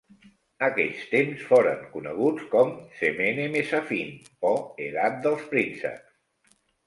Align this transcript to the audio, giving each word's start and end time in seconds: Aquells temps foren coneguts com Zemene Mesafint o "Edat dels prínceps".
Aquells 0.67 1.01
temps 1.09 1.43
foren 1.49 1.83
coneguts 1.97 2.47
com 2.55 2.71
Zemene 3.03 3.45
Mesafint 3.57 4.09
o 4.53 4.53
"Edat 4.89 5.23
dels 5.27 5.45
prínceps". 5.55 6.57